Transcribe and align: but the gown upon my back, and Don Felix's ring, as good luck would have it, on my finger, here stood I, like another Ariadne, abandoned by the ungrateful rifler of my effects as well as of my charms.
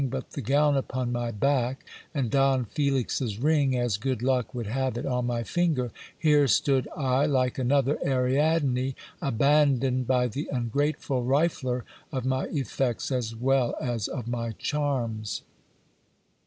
but 0.09 0.31
the 0.31 0.41
gown 0.41 0.75
upon 0.75 1.11
my 1.11 1.29
back, 1.29 1.85
and 2.11 2.31
Don 2.31 2.65
Felix's 2.65 3.37
ring, 3.37 3.77
as 3.77 3.97
good 3.97 4.23
luck 4.23 4.51
would 4.55 4.65
have 4.65 4.97
it, 4.97 5.05
on 5.05 5.27
my 5.27 5.43
finger, 5.43 5.91
here 6.17 6.47
stood 6.47 6.87
I, 6.97 7.27
like 7.27 7.59
another 7.59 7.99
Ariadne, 8.03 8.95
abandoned 9.21 10.07
by 10.07 10.27
the 10.27 10.49
ungrateful 10.51 11.23
rifler 11.23 11.83
of 12.11 12.25
my 12.25 12.45
effects 12.45 13.11
as 13.11 13.35
well 13.35 13.75
as 13.79 14.07
of 14.07 14.27
my 14.27 14.53
charms. 14.53 15.43